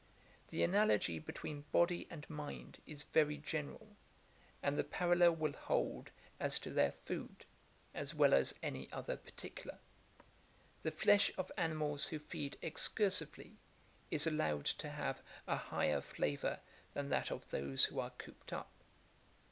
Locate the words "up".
18.51-18.71